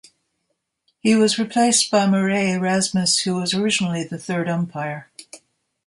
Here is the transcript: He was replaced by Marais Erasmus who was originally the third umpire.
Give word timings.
He 0.99 1.13
was 1.13 1.37
replaced 1.37 1.91
by 1.91 2.07
Marais 2.07 2.53
Erasmus 2.53 3.19
who 3.19 3.35
was 3.35 3.53
originally 3.53 4.03
the 4.03 4.17
third 4.17 4.49
umpire. 4.49 5.11